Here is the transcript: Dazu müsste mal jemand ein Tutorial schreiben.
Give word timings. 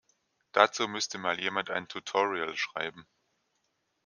Dazu 0.51 0.87
müsste 0.87 1.19
mal 1.19 1.39
jemand 1.39 1.69
ein 1.69 1.87
Tutorial 1.87 2.57
schreiben. 2.57 3.05